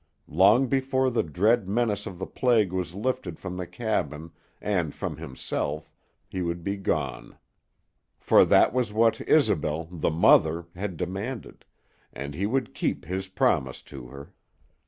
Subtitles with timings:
[0.33, 5.17] Long before the dread menace of the plague was lifted from the cabin and from
[5.17, 5.91] himself
[6.27, 7.37] he would be gone.
[8.17, 11.65] For that was what Isobel, the mother, had demanded,
[12.11, 14.33] and he would keep his promise to her.